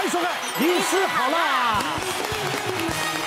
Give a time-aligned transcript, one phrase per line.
[0.00, 0.30] 欢迎收看
[0.64, 1.78] 《医师好辣》。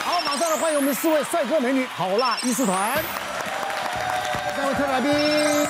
[0.04, 2.99] 好，马上来欢迎我们四位帅哥美女好辣医师团，
[4.55, 5.67] 三位特来宾。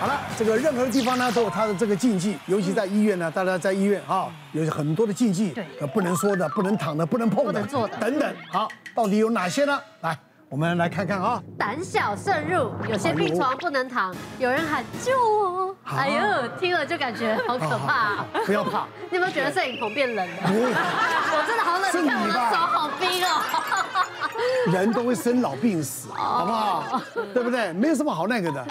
[0.00, 8.34] 好了，这个任何地方呢都有它的这个禁忌，尤其在医院呢，大家在医院啊，有很多的禁忌，对，不能说的，不能躺的，不能碰的，不能做的，等等。
[8.50, 9.80] 好，到底有哪些呢？
[10.00, 10.18] 来。
[10.50, 18.24] 我们来看看啊，胆小慎入，有些病床不能躺，有人喊救我，哎呦，听了就感觉好可怕。
[18.44, 20.34] 不要怕，你有没有觉得摄影棚变冷了？
[20.42, 24.06] 我真的好冷，你看我的手好冰哦。
[24.72, 27.02] 人都会生老病死，好不好？
[27.32, 27.72] 对不对？
[27.72, 28.66] 没有什么好那个的，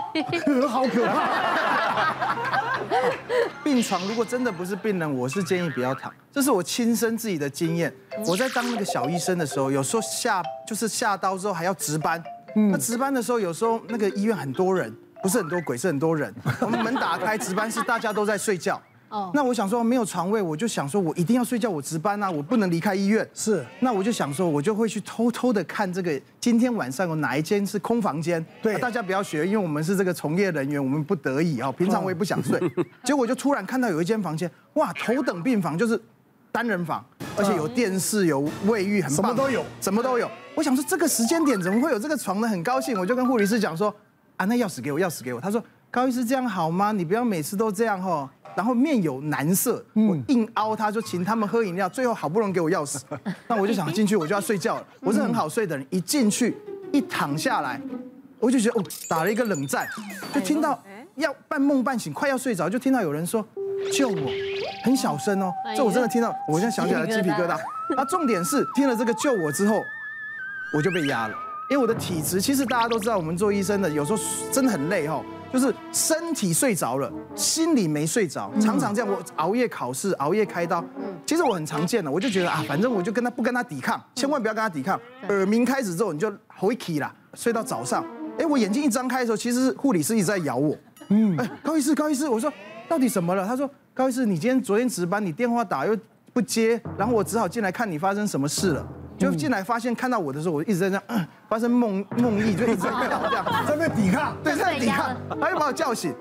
[0.68, 2.16] 好可怕。
[3.64, 6.12] 病床如果真的不是病人，我是建议不要躺。
[6.32, 7.94] 这是我亲身自己的经验。
[8.26, 12.22] 我在当那个小医生的时候，有时候下就是下刀之后还要值班。
[12.72, 16.34] 那值班的时候，有时候那个医院很多人，不是很多鬼，是很多人。
[16.62, 18.81] 我们门打开，值班室大家都在睡觉。
[19.09, 23.27] 哦，那我想说没有床位，我就想说我一定要睡觉，我值班啊，我不能离开医院。
[23.34, 28.44] 是，那我就想说，我就会去偷偷的看这个今天晚上有哪一间是空房间。
[28.61, 31.72] 对，大家不要学，因为我们是这个从业人员，我们不得已啊。
[31.72, 32.59] 平常我也不想睡，
[33.03, 36.00] 结果就突然看到有一间房间，哇，头等病房就是
[36.52, 37.03] 单人房，
[37.36, 40.30] 而且有电视、有卫浴，很棒，什么都有，什么都有。
[40.55, 42.48] 我想说这个时间点怎么会有这个床呢？
[42.48, 43.94] 很高兴，我就跟护理师讲说，
[44.38, 45.42] 啊，那钥匙给我，钥匙给我。
[45.42, 46.92] 他说，高医师这样好吗？
[46.92, 48.30] 你不要每次都这样哦。
[48.56, 51.88] 然后面有难色，我硬凹他，就请他们喝饮料。
[51.88, 53.00] 最后好不容易给我钥匙，
[53.48, 54.86] 那我就想进去，我就要睡觉了。
[55.00, 56.58] 我是很好睡的人，一进去
[56.92, 57.80] 一躺下来，
[58.40, 59.88] 我就觉得哦，打了一个冷战，
[60.34, 60.78] 就听到
[61.16, 63.45] 要半梦半醒，快要睡着，就听到有人说
[63.94, 64.32] 救我，
[64.84, 65.54] 很小声哦。
[65.78, 67.58] 这我真的听到，我现在想起来鸡皮疙瘩。
[67.95, 69.82] 啊，重点是听了这个救我之后，
[70.76, 71.36] 我就被压了，
[71.70, 74.20] 因为我的体质，其实大家都知道，我们做医生的有时候
[74.52, 75.23] 真的很累哈。
[75.52, 79.11] 就是身体睡着了，心里没睡着，常常这样。
[79.11, 80.83] 我熬夜考试，熬夜开刀，
[81.25, 85.00] 其实我很常见的，我就觉得啊，反正我就跟他不跟他抵抗，千万不要跟他抵抗。
[85.27, 88.05] 耳鸣开始之后，你就回起啦，睡到早上。
[88.37, 90.77] 哎，我眼睛一张开的时候，其实是护理师一直在咬我。
[91.10, 92.52] 嗯，哎，高医师，高医师，我说
[92.87, 93.45] 到底怎么了？
[93.45, 95.98] 他说，高医师，你今天昨天值班，你电话打又
[96.31, 98.87] 不接，然后我只好进来看你发生什么事了。
[99.19, 106.15] 就进来发现看到我的时候，我一直在这样，嗯、发生梦梦呓，就一直在这样，在那抵抗，对，在抵抗，他就把我叫醒，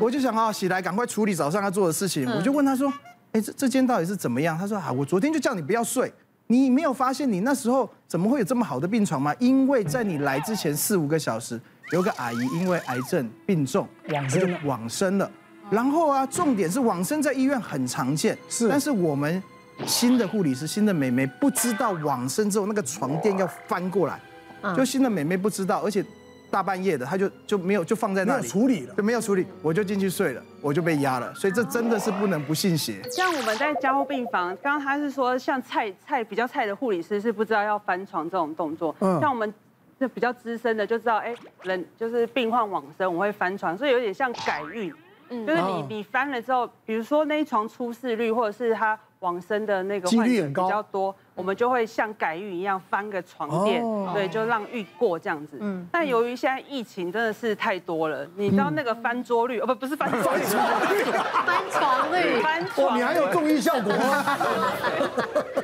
[0.00, 2.90] 我就想啊，起来赶快处理早上要做的事情，我就问他说，
[3.32, 4.56] 哎，这这间到底是怎么样？
[4.56, 6.12] 他说啊，我昨天就叫你不要睡，
[6.46, 9.34] 你没有发现你那时候怎么会有这么好的病床吗？
[9.40, 15.28] 因为在你来之前四五个小时，有个阿姨因为癌症病重，往生了，往生了，
[15.68, 19.42] 然后啊，重点是往生在医院很常见，是，但是我们。
[19.84, 24.18] 新的护理师，新的美眉不知道往生之后那个床垫要翻过来，
[24.74, 26.04] 就新的美眉不知道，而且
[26.50, 33.02] 大半夜的，她就就没有就放在那里处理了，就没有处理，我就进去睡了，我就被压了，所以这真的是不能不信邪。
[33.10, 39.52] 像我们在加护病房，刚刚他是说像菜菜比较菜的护理师是不知道要翻床这种动作，像我们
[40.00, 44.90] 就比较资深的就知道，哎，人就是病患往生，我会翻床，所以有点像改运，
[45.28, 48.98] 就是你你翻了之后，比如说那一床出事率或者是他。
[49.20, 53.82] 往生的那个患者比较多，我们就会像改运一样翻个床垫，
[54.12, 55.56] 对，就让运过这样子。
[55.60, 60.44] 嗯，但由于现在疫情真的是太多了，你知道那个翻桌率哦，不不是翻桌率，
[61.46, 63.92] 翻床率，翻床，你还有综艺效果。
[63.96, 64.24] 吗？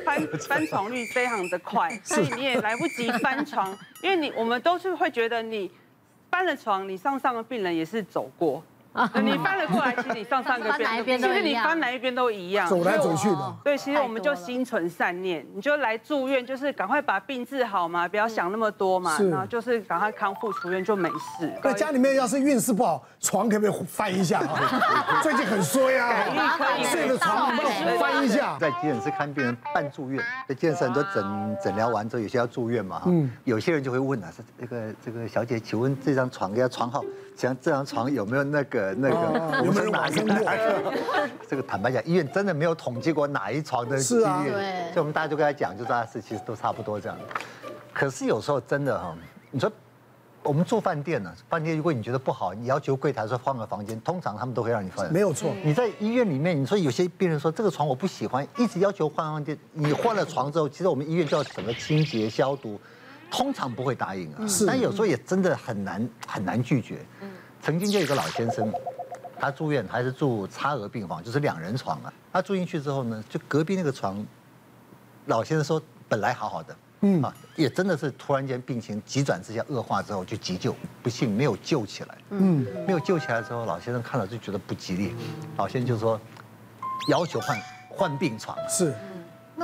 [0.03, 5.71] 翻翻床率非常的快， 所以你也来不及翻床，因为你我们都是会觉得你
[6.31, 8.63] 翻了床，你上上的病人也是走过。
[9.23, 10.71] 你翻了过来，其实你上上个
[11.03, 13.55] 边，其实你翻哪一边都一样，走来走去的。
[13.63, 21.51] 对其实我们就心存善念，你就来住院，就是赶快把病治好嘛，不要想那么多嘛，然后就是赶快康复出院就没事。
[21.63, 25.21] 那家里面要是运势不好，床可不可以翻一下啊？
[25.23, 26.25] 最近很衰啊，
[26.83, 27.55] 睡的床
[27.99, 28.57] 翻一下。
[28.59, 37.03] 在急诊室看病人半住院，在急诊室很多诊诊疗完之后，有些要住院嘛，嗯，有些人就会问啊，说这个这个小姐，请问这张床要床号？
[37.35, 39.61] 像这张床有没有那个那个？
[39.65, 40.93] 有没有哪一个？
[41.47, 43.97] 这个坦白讲，医院真的没有统计过哪一床的。
[43.99, 44.51] 是啊，对。
[44.91, 47.17] 所以我们大家就跟他讲，就大家是其实都差不多这样。
[47.93, 49.15] 可是有时候真的哈，
[49.51, 49.71] 你说
[50.41, 55.11] 我们住饭店呢，饭店如果你觉得不好，你要求柜台说换个房间，通常他们都会让你换。
[55.13, 55.51] 没有错。
[55.63, 59.57] 你在医院里面，你说有些病人说这个床我不喜欢，一直要求换房间。
[59.71, 62.79] 你换了床之后，其实我们医院叫什么清洁消毒。
[63.31, 66.99] 通常不会答应啊，但有时候也真的很难很难拒绝。
[67.63, 68.69] 曾经就有一个老先生，
[69.39, 72.13] 他住院还是住差额病房，就是两人床啊。
[72.33, 74.21] 他住进去之后呢，就隔壁那个床，
[75.27, 82.17] 老先生说本来好好的，嗯啊，也真的是突然间病情急转直下恶化之后就急救，不幸没有救起来。
[82.31, 85.15] 嗯，没有救起来之后，老先生看了就觉得不吉利，
[85.55, 86.19] 老先生就说
[87.07, 87.57] 要求换。
[87.95, 88.57] 换换病床。
[88.67, 88.91] 是。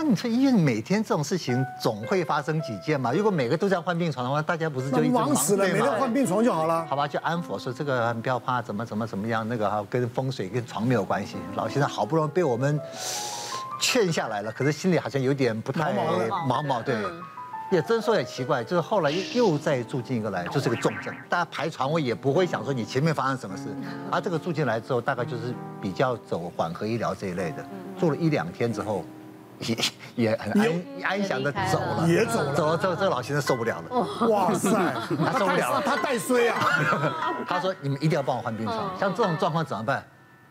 [0.01, 3.11] 那你说医院每天这种事情总会发生几件嘛？
[3.11, 5.67] 如果每个都这样换病床的话，大家不是就一直忙死了？
[5.67, 6.85] 每天换病床就好了。
[6.85, 11.35] 好吧，就安抚说这个不要怕，怎么怎么怎么样，那个哈跟风水跟床没有关系。
[11.57, 12.79] 老先生好不容易被我们
[13.81, 15.91] 劝下来了，可是心里好像有点不太
[16.47, 16.95] 毛毛，对。
[17.69, 21.13] 也真说也奇怪，就是后来又又再住进一个来，就是个重症。
[21.27, 23.65] 大家排床位也不会想说你前面发生什么事，
[24.09, 27.65] 而这个住进来之后，大概就是比较走缓和医疗这一类的，
[27.99, 29.03] 住了一两天之后。
[29.59, 29.77] 也
[30.15, 34.27] 也很安安详的走了，也走了，走了之后，这个老先生受不了了。
[34.27, 34.69] 哇塞，
[35.25, 36.55] 他受不了了，他带衰啊！
[37.47, 40.03] 他说：“你们一定要帮我换病床，像这种状况怎么办？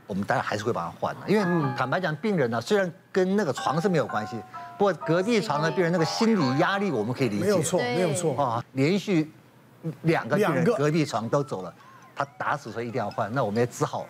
[0.07, 4.37] 我们当然还是会帮他换的，因为坦白讲，病人呢虽然跟那个床是没有关系，
[4.77, 7.45] 不过隔壁床的病人那个心理压力我们可以理解。
[7.45, 8.65] 没有错，没有错啊！
[8.73, 9.33] 连续
[10.03, 11.73] 两个病人隔壁床都走了，
[12.15, 14.07] 他打死说一定要换，那我们也只好。”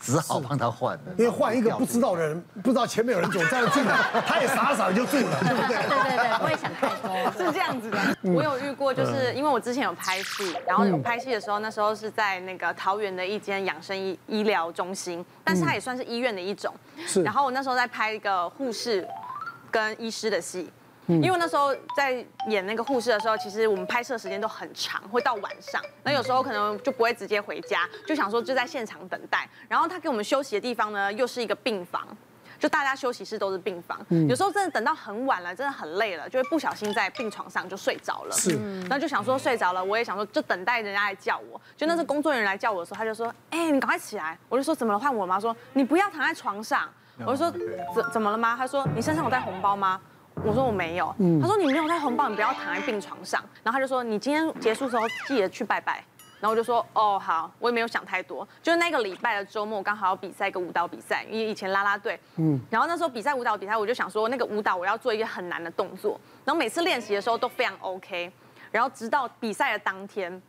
[0.00, 3.96] 只好帮他换，因为换一个不知道的人， 不知道前面有人走，这样进来，
[4.26, 5.76] 他也傻傻的就住了， 对不对？
[5.76, 7.98] 对对对，我也想太多，是这样子的。
[8.22, 16.72] 我有遇过，就是因为我之前有拍戏，然后有拍戏的时候，那时候是在那个桃园的一间养生医医疗中心，但是它也算是医院的一种。
[17.06, 17.22] 是。
[17.22, 19.06] 然后我那时候在拍一个护士
[19.70, 20.70] 跟医师的戏。
[21.08, 25.80] 因为那时候在演那个护士的时候，其实我们拍摄时间都很长，会到晚上。
[26.02, 29.48] 那有时候可能就不会直接回家，就想说就在现场等待。
[29.68, 32.04] 然后他给我们休息的地方呢，又是一个病房，
[32.58, 34.04] 就大家休息室都是病房。
[34.28, 38.34] 有时候真的等到很晚了，真的很累了，就会不小心在病床上就睡着了。
[38.36, 38.56] 是。
[38.82, 41.60] 然后就想说睡着了，我也想说就等待人家来叫我。
[41.76, 44.98] 就那是工作人员来叫我的时候，他就说：“哎，你赶快起来。”我就说：“怎么了？
[44.98, 46.88] 换我吗？”说：“你不要躺在床上。”
[47.24, 47.50] 我就说
[47.94, 50.00] ：“怎怎么了吗？”他说：“你身上有带红包吗？”
[50.46, 51.12] 我说我没有，
[51.42, 53.42] 他说你没有带红包，你不要躺在病床上。
[53.64, 56.04] 然后他就说你今天结束之后记得去拜拜。
[56.38, 58.46] 然后我就说哦好，我也没有想太多。
[58.62, 68.30] 就是那个礼拜的周末刚好要比赛一个舞蹈比赛，因为以前啦啦队，嗯，然后那时候比赛舞蹈比赛，我就想说那个舞蹈我要做一个很难的动作，然后每次练习的时候都非常 OK，
[68.70, 70.40] 然后直到比赛的当天。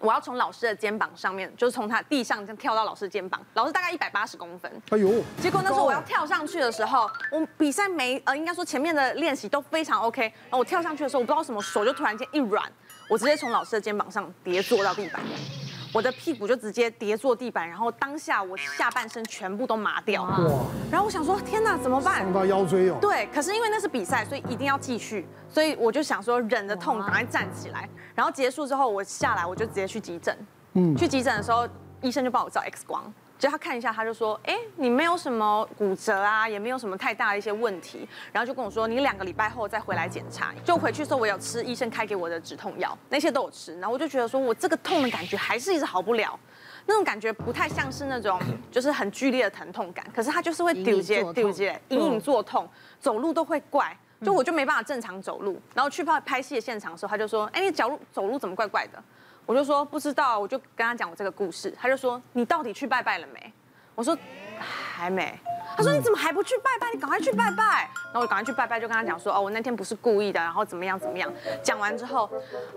[0.00, 3.40] 我要从老师的肩膀上面，就是从他地上这样跳到老师肩膀。
[3.54, 4.70] 老师大概一百八十公分。
[4.90, 5.22] 哎呦！
[5.40, 10.22] 结果那时候我要跳上去的时候，我比赛没呃，应该说前面的练习都非常 OK。
[10.22, 12.64] 然后我跳上去的时候，我不知道什么手就突然间一软，
[13.08, 15.20] 我直接从老师的肩膀上跌坐到地板。
[15.92, 20.22] 我的屁股就直接跌坐地板，然后当下我下半身全部都麻掉。
[20.22, 20.38] 哇！
[20.90, 22.22] 然后我想说，天哪，怎么办？
[22.22, 22.98] 伤到腰椎哦。
[23.00, 25.26] 对，可是因为那是比赛，所以一定要继续。
[25.48, 27.88] 所以我就想说，忍着痛赶快站起来。
[28.14, 30.36] 然后结束之后，我下来我就直接去急诊。
[30.74, 30.96] 嗯。
[30.96, 31.68] 去急诊的时候，
[32.00, 33.02] 医生就帮我照 X 光。
[33.40, 43.72] 就他看一下，他就说：“哎，你没有什么骨折啊，也没有什么太大的一些问题。”然后就跟我说：“你两个礼拜后再回来检查。”就回去的时候，我有吃医生开给我的止痛药，那些都有吃。
[43.80, 46.38] 然后我就觉得说，我这个痛的感觉还是一直好不了，
[46.84, 48.38] 那种感觉不太像是那种
[48.70, 52.68] 就是很剧烈的疼痛感，可是它就是会丢结丢结，隐隐作痛，
[53.00, 55.58] 走路都会怪，就我就没办法正常走路。
[55.72, 59.02] 然后去拍拍戏的现场的时候，他就说：“哎，你脚路走路怎么怪怪的？”
[59.50, 63.52] 我就说不知道，我就跟他讲我这个故事，他就说，你到底去拜拜了没？
[63.96, 64.16] 我说
[64.60, 65.36] 还没。
[65.76, 66.86] 他说你怎么还不去拜拜？
[66.94, 67.90] 你赶快去拜拜。
[68.04, 71.28] 然后我赶快去拜拜，就跟他讲说哦，我那天不是故意的，然后怎么样怎么样。
[71.64, 72.30] 讲完之后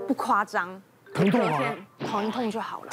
[0.08, 0.82] 不夸张，
[1.14, 2.92] 疼痛啊，疼痛就好了。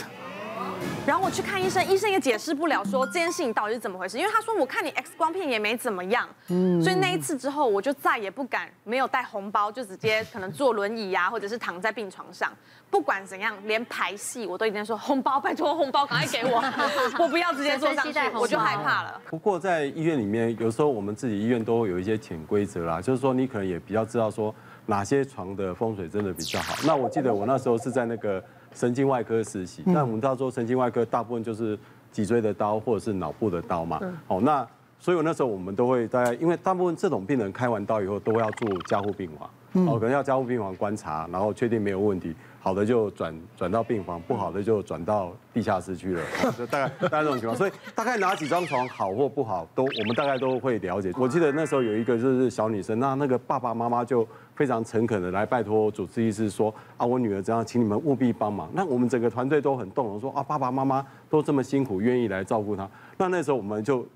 [1.06, 4.16] 然后我去看医生，医生也解释不了，说这件事情到底是怎么回事。
[4.16, 12.52] 因为他说我看你 X 光片也没怎么样，嗯，所以那一次之后，我就再也不敢没有带红包，就直接可能坐轮椅啊，或者是躺在病床上，
[12.90, 16.62] 不管怎样，连排戏我都已经说红包，拜托红包，赶快给我，
[17.18, 19.20] 我不要直接坐上去，我就害怕了。
[19.30, 24.54] 不过在医院里面，有时候我们自己医院都有一些潜规则啦，就是说你可能也比较知道说
[24.86, 26.74] 哪些床的风水真的比较好。
[26.86, 28.40] 那我记得我那时候是在那个。
[28.74, 31.78] 神经外科实习，那我们知道说神经外科大部分就是
[32.12, 34.00] 脊椎的刀或者是脑部的刀嘛。
[34.28, 34.66] 哦，那
[34.98, 46.22] 所以那时候我们都会大概，因为大部分这种病人开完刀以后都要住加护病房，哦，可能要加护病房观察，然后确定没有问题，好的就转转到病房，不好的就转到地下室去了，
[46.56, 47.56] 就大概大概这种情况。
[47.56, 51.10] 所以大概哪几张床好或不好，都我们大概都会了解。
[51.18, 54.26] 我记得那时候有一个就是小女生，那那个爸爸妈妈就。
[54.60, 58.68] 非常诚恳的来拜托主治医师说啊，我女儿这样，请你们务必帮忙。
[58.74, 62.86] 那我们整个团队都很动容，说啊，爸爸妈妈都这么辛苦，愿意来照顾她。
[63.16, 64.06] 那那时候我们就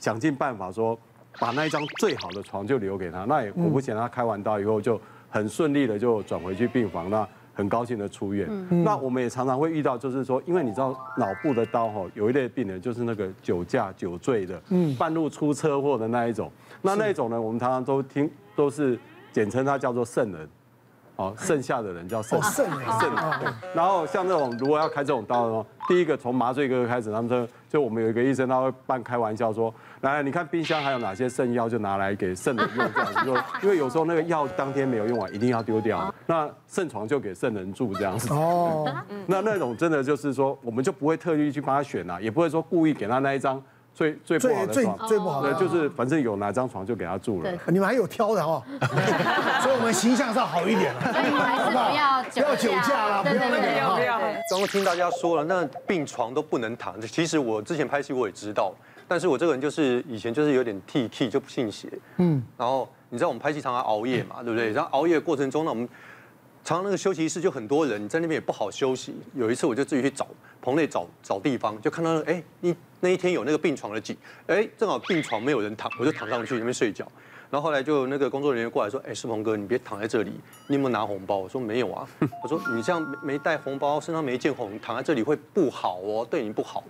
[0.00, 0.98] 想尽办法说，
[1.38, 3.24] 把那一张最好的床就留给她。
[3.26, 8.48] 那也果不其然，她开完刀以后就很顺利的就转回去病房，那很高兴的出院。
[8.82, 16.50] 那我们也常常会遇到，就是说，因为你知道脑部的刀哈，有一类病人就是那个酒驾酒醉的，嗯半路出车祸的那一种。
[16.80, 18.98] 那那一种呢，我们常常都听都是。
[19.32, 20.48] 简称它叫做圣人，
[21.16, 22.88] 哦，剩下的人叫圣圣人。
[23.74, 38.32] 然后像这种如果要开这种刀的话，第一个从麻醉科开始，他们说就我们有一个医生，他会半开玩笑说，来，你看冰箱还有哪些剩药，就拿来给圣人用这样子，就因为有时候那个药当天没有用完，一定要丢掉，那圣床就给圣人住这样子。
[38.32, 38.86] 哦，
[39.26, 43.62] 那那种真的就是说，我们就不会特意去帮他选啊，也不会说故意给他那一张。
[43.94, 47.50] 最最不好的，最最不好的就是反正有哪张床就给他住了。
[47.66, 48.62] 你们还有挑的哦，
[49.62, 51.90] 所以我们形象上好一点了，好不好？
[51.90, 53.96] 不要不要酒驾了，不要那个。
[53.96, 54.18] 不要。
[54.50, 57.00] 刚刚听大家说了，那病床都不能躺。
[57.02, 58.72] 其实我之前拍戏我也知道，
[59.06, 61.88] 但是我这个人就是以前就是有点 T K 就不信邪。
[62.16, 62.42] 嗯。
[62.56, 64.72] 然后你知道我们拍戏常常熬夜嘛，对不对？
[64.72, 65.88] 然后熬夜的过程中呢，我们。
[66.64, 69.14] 常常那个休息室就很多人，你在那边也不好休息。
[69.34, 70.28] 有一次我就自己去找
[70.60, 74.16] 棚内找找地方，就看到哎，你那一天有那个病床的景，
[74.46, 77.06] 哎，正好病床没有人躺，我就躺上去那边睡觉。
[77.50, 80.32] 然后后来就那个工作人员过来说，哎，世鹏哥，你别躺在这里，
[80.68, 81.36] 你有没有拿红包？
[81.38, 82.08] 我说没有啊。
[82.42, 86.84] 我说你这样没带红包，身上没见红，躺在这里会不好哦，对你不好。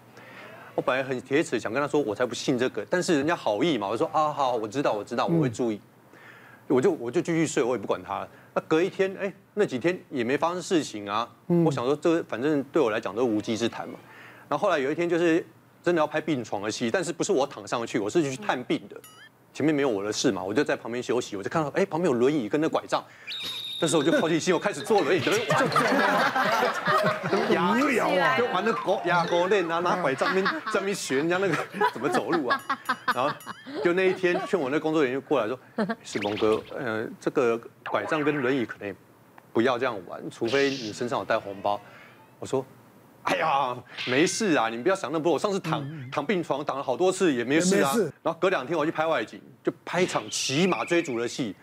[0.74, 5.80] 我本来很铁齿想跟他说，我才不信这个，但是人家好意嘛，我说啊好，我知道我知道，我会注意。
[6.72, 8.26] 我就我就继续睡，我也不管他。
[8.54, 11.28] 那隔一天，哎，那几天也没发生事情啊。
[11.64, 13.94] 我想说，这反正对我来讲都无稽之谈嘛。
[14.48, 15.46] 然后后来有一天，就是
[15.82, 18.96] 真的要拍病床的戏，但是不是我躺上去，我是去探病的。
[19.54, 23.04] 前面没有我的事嘛，我就在旁边休息，我就看到，哎，旁边有轮椅跟那拐杖。
[23.80, 25.32] 这时候我就抛弃心，我开始坐轮椅，就
[27.56, 31.56] 玩， 无聊啊，就玩那狗牙狗链啊，拿拐杖边在那边学人家那个
[31.92, 32.62] 怎么走路啊。
[33.14, 33.30] 然后
[33.84, 35.58] 就那一天，劝我那工作人员过来说
[36.02, 38.94] ：“世鹏哥，呃，这个拐杖跟轮椅可能
[39.52, 41.80] 不要这样玩，除非你身上有带红包。”
[42.40, 42.64] 我说
[43.24, 43.76] ：“哎呀，
[44.06, 45.32] 没事啊，你们不要想那么多。
[45.32, 47.92] 我上次躺躺病床躺了好多次也没事啊。
[48.22, 51.54] 然后隔两天我去拍外景，就拍一场骑马追逐的戏。”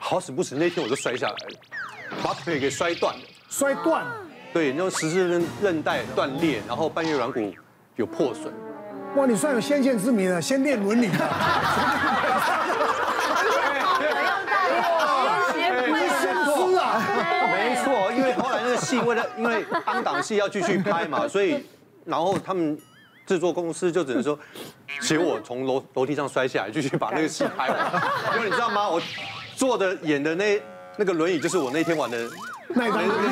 [0.00, 3.20] 好死不死，那天我就摔下来了，把腿给摔断了。
[3.48, 4.06] 摔断？
[4.52, 7.52] 对，那种十字韧韧带断裂，然后半月软骨
[7.96, 8.52] 有破损。
[9.16, 11.08] 哇，你算有先见之明了，先练伦理。
[11.08, 11.16] 没
[17.82, 21.66] 错，因为后来那个戏为了因为当档戏要继续拍嘛， 所以
[22.04, 22.78] 然后他们
[23.26, 24.38] 制作公司就只能说，
[25.00, 27.76] 请我从楼楼梯上摔下来，继续把那个戏拍完。
[28.36, 28.88] 因为你知道吗？
[28.88, 29.00] 我。
[29.56, 30.62] 坐的演的那
[30.96, 32.16] 那个轮椅，就是我那天玩的
[32.68, 33.24] 那那张轮椅，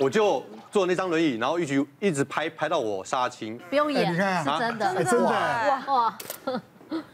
[0.00, 3.58] 我就坐那张轮椅，然后一直一直拍拍到我杀青。
[3.68, 4.18] 不用演，是
[4.58, 6.18] 真的，真的哇哇。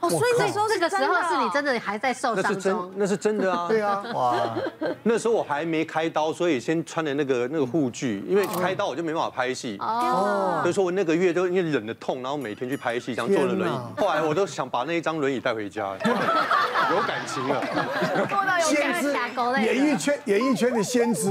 [0.01, 2.53] 哦，所以那时候这个时候是你真的还在受伤中？
[2.55, 3.69] 那是真，那是真的啊。
[3.69, 4.57] 对啊，哇，
[5.03, 9.77] 那时候我还没开刀，所以先穿的那个那个护具，因为开刀我就没办法拍戏。
[9.81, 10.61] 哦。
[10.63, 13.75] 所以说我那个月就因为忍着痛，然后每天去拍戏，这样坐了轮椅。
[13.99, 15.93] 后来我都想把那一张轮椅带回家，
[16.91, 17.63] 有感情 了。
[18.63, 19.13] 先知，
[19.63, 21.31] 演艺圈演艺圈的先知，